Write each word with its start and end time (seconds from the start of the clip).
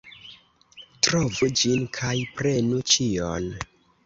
Trovu 1.07 1.49
ĝin 1.59 1.83
kaj 1.99 2.15
prenu 2.41 2.81
ĉion! 2.95 3.49